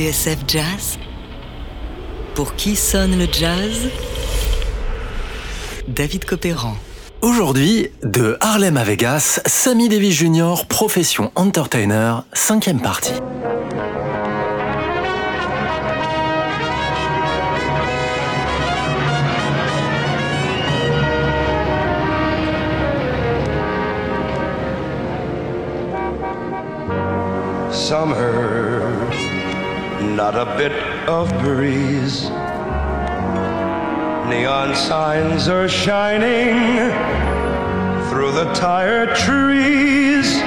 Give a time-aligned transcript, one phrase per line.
[0.00, 0.98] TSF Jazz
[2.34, 3.90] Pour qui sonne le jazz?
[5.88, 6.74] David Copéran.
[7.20, 13.12] Aujourd'hui, de Harlem à Vegas, Sammy Davis Jr., profession entertainer, cinquième partie.
[27.70, 28.59] Summer,
[30.20, 30.72] not a bit
[31.08, 32.24] of breeze.
[34.28, 36.90] Neon signs are shining
[38.10, 40.39] through the tired trees.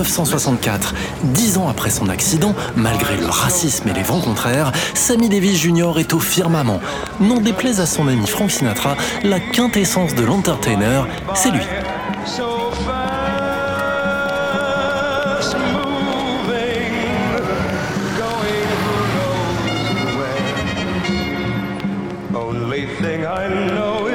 [0.00, 5.60] 1964, dix ans après son accident, malgré le racisme et les vents contraires, Sammy Davis
[5.60, 5.98] Jr.
[5.98, 6.80] est au firmament.
[7.20, 11.62] N'en déplaise à son ami Frank Sinatra, la quintessence de l'entertainer, c'est lui.
[23.02, 24.09] thing I know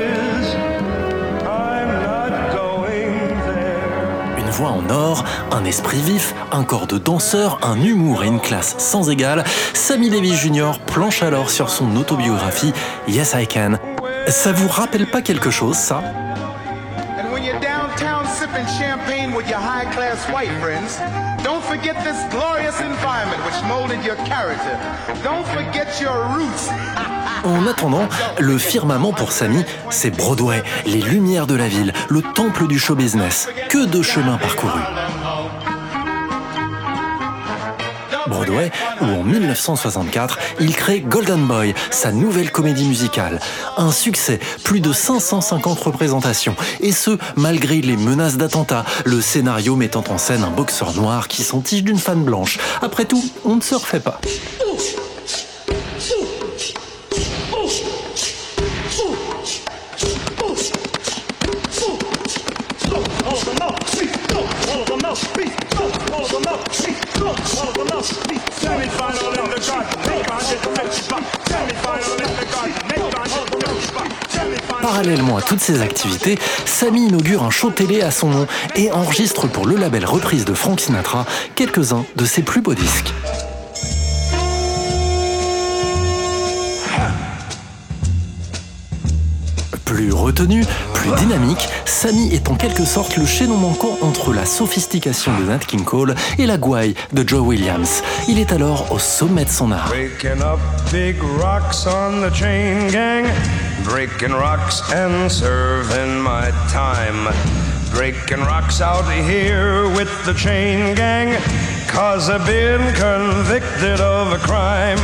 [4.56, 8.76] voix en or, un esprit vif, un corps de danseur, un humour et une classe
[8.78, 10.80] sans égale, Sammy Davis Jr.
[10.86, 12.74] planche alors sur son autobiographie
[13.08, 13.74] Yes I Can.
[14.28, 16.02] Ça vous rappelle pas quelque chose, ça?
[21.44, 24.76] Don't forget this glorious environment which molded your character.
[25.24, 26.72] Don't forget your roots.
[27.46, 32.66] En attendant, le firmament pour Sammy, c'est Broadway, les lumières de la ville, le temple
[32.66, 33.48] du show business.
[33.70, 34.82] Que de chemins parcourus.
[38.28, 43.40] Broadway, où en 1964, il crée Golden Boy, sa nouvelle comédie musicale.
[43.78, 50.04] Un succès, plus de 550 représentations, et ce, malgré les menaces d'attentats, le scénario mettant
[50.10, 52.58] en scène un boxeur noir qui s'en tige d'une fan blanche.
[52.82, 54.20] Après tout, on ne se refait pas.
[75.06, 79.46] Parallèlement à toutes ces activités, Sammy inaugure un show télé à son nom et enregistre
[79.46, 83.14] pour le label reprise de Frank Sinatra quelques-uns de ses plus beaux disques.
[90.46, 95.58] Plus dynamique, Sammy est en quelque sorte le chaînon manquant entre la sophistication de Nat
[95.58, 98.04] King Cole et la gouaille de Joe Williams.
[98.28, 99.92] Il est alors au sommet de son art.
[103.86, 107.30] Breaking rocks and serving my time.
[107.94, 111.36] Breaking rocks out here with the chain gang.
[111.88, 115.00] Cause I've been convicted of a crime.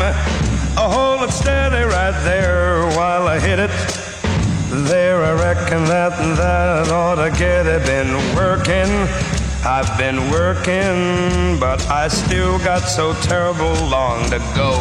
[0.78, 4.01] I hold it steady right there while I hit it.
[4.72, 7.86] There, I reckon that that ought to get it.
[7.86, 8.88] Been working,
[9.66, 14.72] I've been working, but I still got so terrible long to go.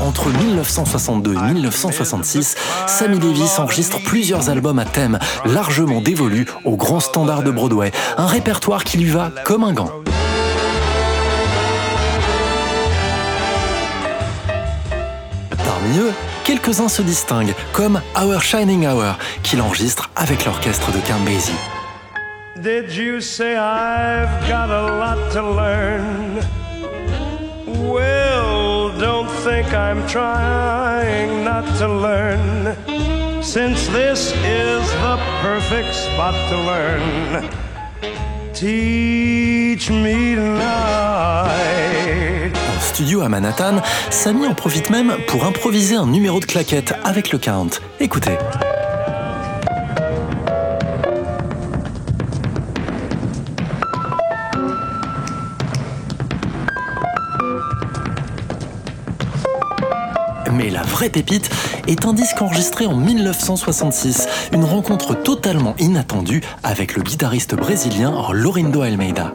[0.00, 2.56] Entre 1962 et 1966,
[2.88, 8.26] Sammy Davis enregistre plusieurs albums à thème, largement dévolus aux grands standards de Broadway, un
[8.26, 9.92] répertoire qui lui va comme un gant.
[15.64, 16.12] Parmi eux,
[16.48, 21.52] quelques-uns se distinguent, comme Our Shining Hour, qu'il enregistre avec l'orchestre de Basie.
[22.56, 26.40] Did you say I've got a lot to learn?
[27.66, 32.74] Well, don't think I'm trying not to learn.
[33.42, 37.50] Since this is the perfect spot to learn.
[38.54, 40.67] Teach me tonight.
[42.98, 43.76] À Manhattan,
[44.10, 47.68] Sammy en profite même pour improviser un numéro de claquette avec le Count.
[48.00, 48.36] Écoutez.
[60.52, 61.50] Mais la vraie pépite
[61.86, 68.82] est un disque enregistré en 1966, une rencontre totalement inattendue avec le guitariste brésilien Lorindo
[68.82, 69.34] Almeida.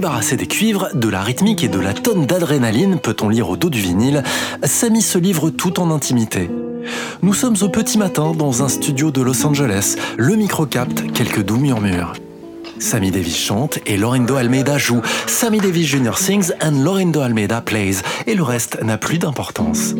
[0.00, 3.68] Débarrassé des cuivres, de la rythmique et de la tonne d'adrénaline, peut-on lire au dos
[3.68, 4.22] du vinyle,
[4.64, 6.50] Sammy se livre tout en intimité.
[7.20, 9.96] Nous sommes au petit matin dans un studio de Los Angeles.
[10.16, 12.14] Le micro capte quelques doux murmures.
[12.78, 15.02] Sammy Davis chante et Lorindo Almeida joue.
[15.26, 16.16] Sammy Davis Jr.
[16.16, 17.96] sings and Lorindo Almeida plays.
[18.26, 19.94] Et le reste n'a plus d'importance.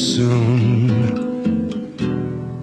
[0.00, 0.88] Soon.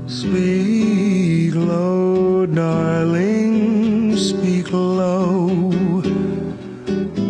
[0.07, 5.45] Speak low, darling, speak low.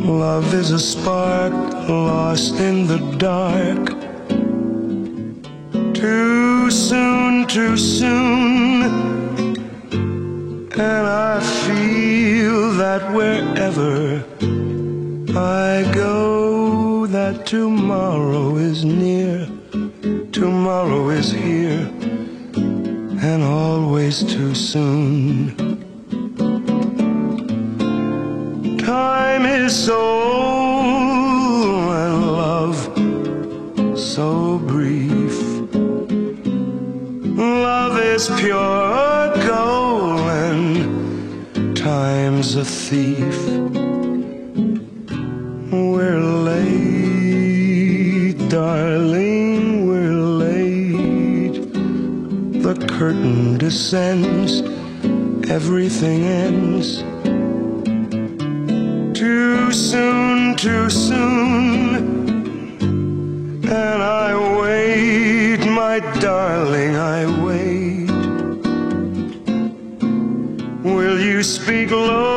[0.06, 1.54] Love is a spark
[1.90, 3.84] lost in the dark.
[5.94, 8.84] Too soon, too soon.
[10.80, 14.24] And I feel that wherever
[15.38, 19.47] I go, that tomorrow is near,
[20.38, 21.90] tomorrow is here
[23.24, 25.58] and always too soon.
[28.78, 30.00] Time is so
[32.04, 32.78] and love
[33.98, 35.36] so brief.
[37.36, 43.47] Love is pure gold and time's a thief.
[53.70, 54.62] Descends,
[55.50, 57.04] everything ends.
[59.20, 61.96] Too soon, too soon.
[63.68, 64.30] And I
[64.62, 68.10] wait, my darling, I wait.
[70.86, 72.37] Will you speak low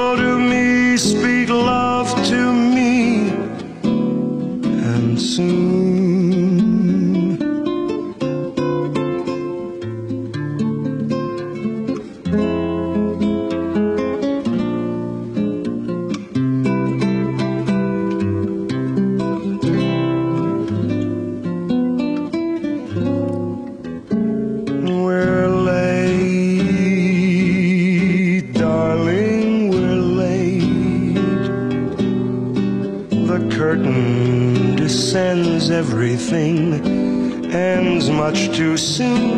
[38.31, 39.30] much too soon.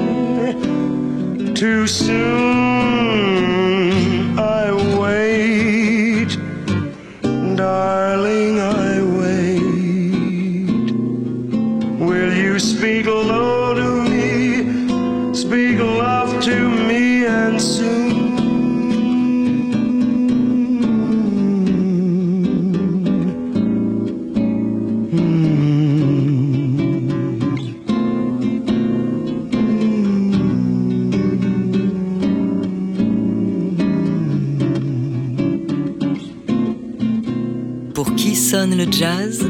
[39.03, 39.45] Jazz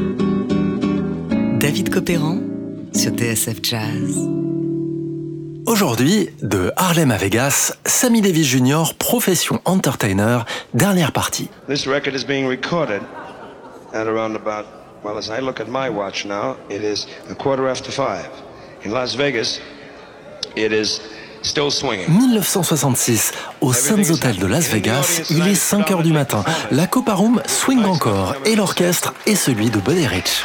[1.59, 2.39] David Copéran
[2.91, 4.17] sur TSF Jazz.
[5.67, 10.39] Aujourd'hui, de Harlem à Vegas, Sammy Davis Jr., profession entertainer,
[10.73, 11.49] dernière partie.
[11.67, 13.03] This record is being recorded
[13.93, 14.65] at around about,
[15.03, 18.27] well, as I look at my watch now, it is a quarter after five.
[18.83, 19.61] In Las Vegas,
[20.55, 20.99] it is
[21.43, 26.43] 1966, au Suns Hotel de Las Vegas, il est 5 heures du matin.
[26.71, 30.43] La Copa Room swing encore et l'orchestre est celui de Buddy Rich.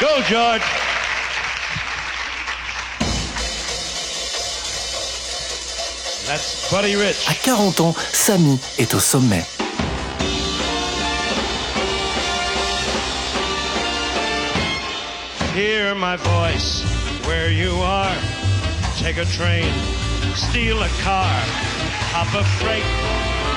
[0.00, 0.62] Go George.
[6.26, 7.28] That's Buddy Rich.
[7.28, 9.44] À 40 ans, Sammy est au sommet.
[15.54, 16.84] Hear my voice
[17.26, 18.37] where you are.
[18.98, 19.72] Take a train,
[20.34, 21.30] steal a car,
[22.12, 22.82] hop a freight,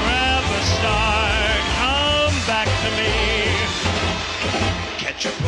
[0.03, 1.31] grab a star,
[1.81, 3.09] come back to me.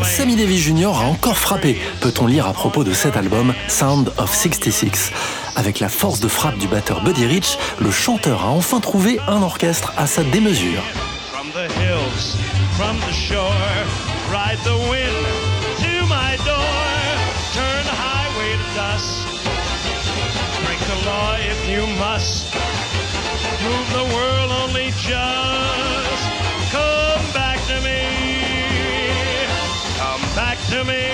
[0.03, 0.87] Sammy Davis Jr.
[0.87, 5.11] a encore frappé, peut-on lire à propos de cet album Sound of 66.
[5.55, 9.41] Avec la force de frappe du batteur Buddy Rich, le chanteur a enfin trouvé un
[9.41, 10.81] orchestre à sa démesure.
[11.31, 12.35] From the hills,
[12.77, 13.53] from the shore,
[14.31, 15.25] ride the wind
[15.77, 16.83] to my door,
[17.53, 19.52] turn highway to dust.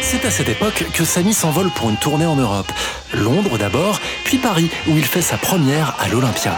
[0.02, 2.72] C'est à cette époque que Samy s'envole pour une tournée en Europe.
[3.14, 6.58] Londres d'abord, puis Paris, où il fait sa première à l'Olympia.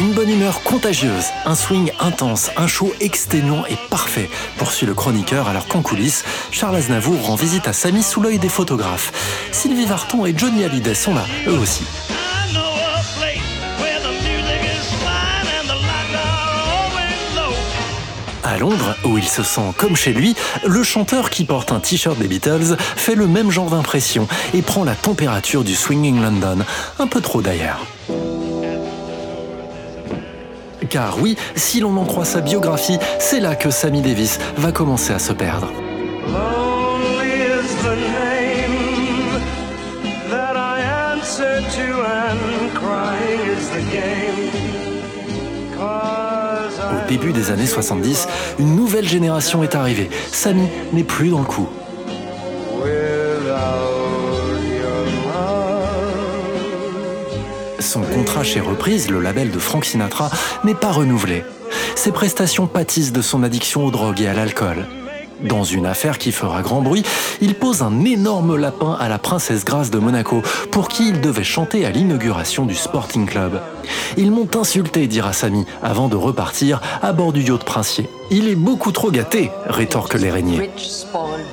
[0.00, 5.46] Une bonne humeur contagieuse, un swing intense, un show exténuant et parfait, poursuit le chroniqueur
[5.46, 9.12] alors qu'en coulisses, Charles Aznavour rend visite à Samy sous l'œil des photographes.
[9.52, 11.84] Sylvie Varton et Johnny Hallyday sont là, eux aussi.
[18.42, 22.18] À Londres, où il se sent comme chez lui, le chanteur qui porte un t-shirt
[22.18, 26.64] des Beatles fait le même genre d'impression et prend la température du swinging London,
[26.98, 27.84] un peu trop d'ailleurs.
[30.90, 35.12] Car oui, si l'on en croit sa biographie, c'est là que Sammy Davis va commencer
[35.12, 35.68] à se perdre.
[46.92, 48.26] Au début des années 70,
[48.58, 50.10] une nouvelle génération est arrivée.
[50.32, 51.68] Sammy n'est plus dans le coup.
[57.80, 60.30] Son contrat chez Reprise, le label de Frank Sinatra,
[60.64, 61.44] n'est pas renouvelé.
[61.96, 64.86] Ses prestations pâtissent de son addiction aux drogues et à l'alcool.
[65.42, 67.02] Dans une affaire qui fera grand bruit,
[67.40, 71.44] il pose un énorme lapin à la princesse Grace de Monaco, pour qui il devait
[71.44, 73.60] chanter à l'inauguration du Sporting Club.
[74.18, 78.10] Ils m'ont insulté, dira Samy, avant de repartir à bord du yacht princier.
[78.30, 80.18] Il est beaucoup trop gâté, rétorque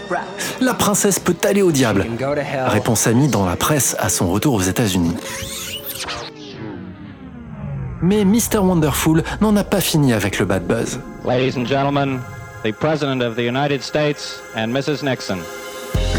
[0.09, 0.19] brat.
[0.59, 2.05] La princesse peut aller au diable,
[2.65, 5.15] répond Samy dans la presse à son retour aux États-Unis.
[8.01, 8.59] Mais Mr.
[8.59, 10.99] Wonderful n'en a pas fini avec le bad buzz.
[11.25, 12.19] Ladies and gentlemen,
[12.63, 15.03] the President of the United States and Mrs.
[15.03, 15.39] Nixon.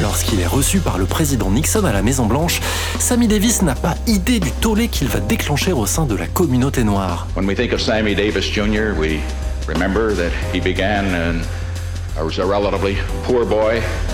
[0.02, 2.60] Lorsqu'il est reçu par le président Nixon à la Maison-Blanche,
[2.98, 6.82] Sammy Davis n'a pas idée du tollé qu'il va déclencher au sein de la communauté
[6.82, 7.28] noire.
[7.36, 9.20] When we think of Sammy Davis Jr., we
[9.68, 11.42] remember that he began in,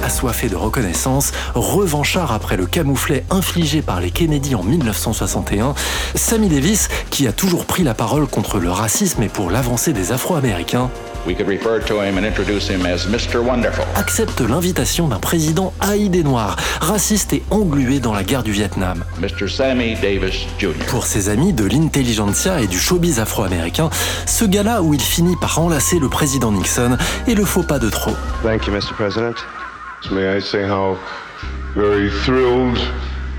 [0.03, 5.75] Assoiffé de reconnaissance, revanchard après le camouflet infligé par les Kennedy en 1961,
[6.15, 10.13] Sammy Davis, qui a toujours pris la parole contre le racisme et pour l'avancée des
[10.13, 10.91] Afro-Américains,
[11.27, 13.43] We could refer to him and introduce him as Mr.
[13.43, 13.85] Wonderful.
[13.97, 19.05] accepte l'invitation d'un président haï des Noirs, raciste et englué dans la guerre du Vietnam.
[19.19, 19.49] Mr.
[19.49, 20.85] Sammy Davis Jr.
[20.89, 23.89] Pour ses amis de l'intelligentsia et du showbiz afro-américain,
[24.27, 27.89] ce gala où il finit par enlacer le président Nixon est le faux pas de
[27.89, 28.15] trop.
[28.43, 28.93] Thank you, Mr.
[28.95, 29.35] President.
[30.11, 30.99] May I say how
[31.75, 32.79] very thrilled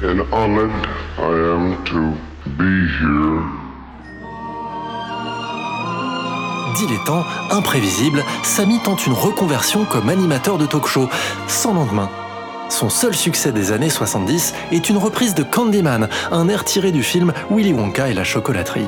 [0.01, 0.71] and honored
[1.19, 2.17] I am to
[2.57, 3.64] be here.
[6.75, 11.09] Dilettant, imprévisible, Samy tente une reconversion comme animateur de talk-show,
[11.47, 12.09] sans lendemain.
[12.69, 17.03] Son seul succès des années 70 est une reprise de Candyman, un air tiré du
[17.03, 18.87] film Willy Wonka et la chocolaterie.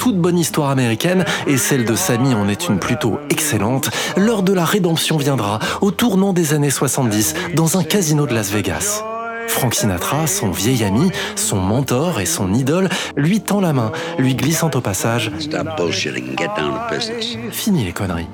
[0.00, 4.54] Toute bonne histoire américaine, et celle de Sammy en est une plutôt excellente, l'heure de
[4.54, 9.02] la rédemption viendra au tournant des années 70 dans un casino de Las Vegas.
[9.46, 14.34] Frank Sinatra, son vieil ami, son mentor et son idole, lui tend la main, lui
[14.34, 17.36] glissant au passage Stop bullshitting and get down to business.
[17.50, 18.28] Fini les conneries.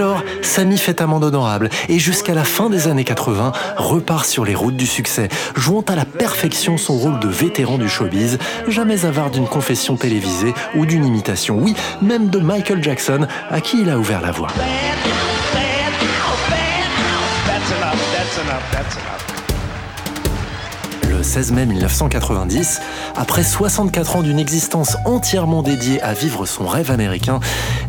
[0.00, 4.54] Alors, Sammy fait amende honorable et jusqu'à la fin des années 80 repart sur les
[4.54, 9.30] routes du succès, jouant à la perfection son rôle de vétéran du showbiz, jamais avare
[9.30, 13.98] d'une confession télévisée ou d'une imitation, oui, même de Michael Jackson, à qui il a
[13.98, 14.30] ouvert la
[18.40, 19.19] enough.
[21.20, 22.80] Le 16 mai 1990,
[23.14, 27.40] après 64 ans d'une existence entièrement dédiée à vivre son rêve américain,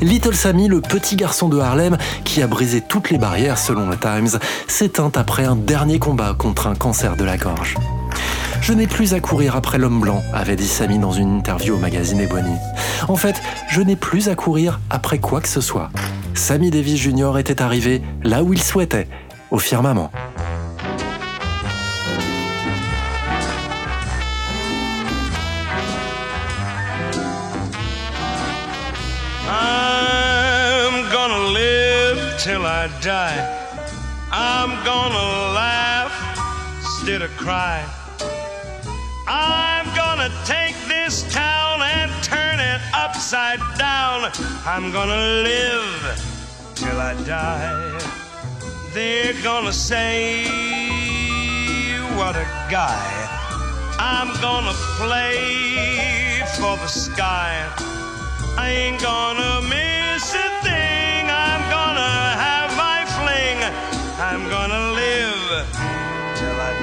[0.02, 3.96] Little Sammy, le petit garçon de Harlem qui a brisé toutes les barrières selon le
[3.96, 7.76] Times, s'éteint après un dernier combat contre un cancer de la gorge.
[8.60, 11.80] Je n'ai plus à courir après l'homme blanc, avait dit Sammy dans une interview au
[11.80, 12.58] magazine Ebony.
[13.08, 15.90] En fait, je n'ai plus à courir après quoi que ce soit.
[16.34, 17.38] Sammy Davis Jr.
[17.40, 19.08] était arrivé là où il souhaitait,
[19.52, 20.12] au firmament.
[32.44, 33.38] Till I die.
[34.32, 36.12] I'm gonna laugh
[36.80, 37.86] instead of cry.
[39.28, 44.32] I'm gonna take this town and turn it upside down.
[44.66, 45.94] I'm gonna live
[46.74, 48.00] till I die.
[48.96, 50.46] They're gonna say,
[52.18, 53.06] What a guy.
[54.00, 57.54] I'm gonna play for the sky.
[58.58, 59.81] I ain't gonna miss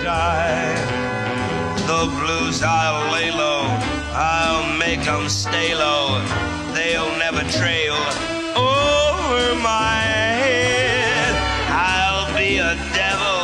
[0.08, 0.74] die.
[1.90, 3.64] The blues I'll lay low.
[4.32, 6.04] I'll make 'em stay low.
[6.76, 7.98] They'll never trail
[8.72, 9.96] over my
[10.44, 11.32] head.
[11.92, 13.40] I'll be a devil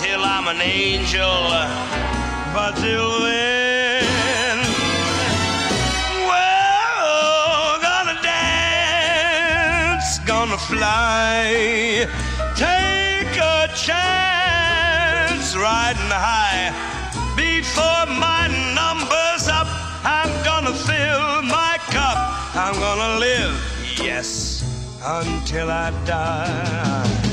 [0.00, 1.38] till I'm an angel.
[2.56, 4.56] But till then,
[6.30, 11.40] well, gonna dance, gonna fly.
[12.64, 14.35] Take a chance
[15.66, 16.70] riding high.
[17.36, 18.46] Before my
[18.78, 19.66] number's up,
[20.04, 22.18] I'm gonna fill my cup.
[22.54, 23.54] I'm gonna live,
[24.00, 24.62] yes,
[25.02, 27.25] until I die.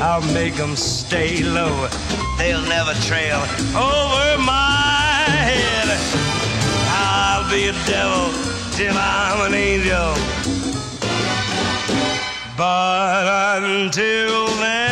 [0.00, 1.88] I'll make 'em stay low.
[2.38, 3.40] They'll never trail
[3.74, 5.88] over my head.
[6.90, 8.30] I'll be a devil
[8.76, 10.14] till I'm an angel.
[12.56, 14.87] But until then,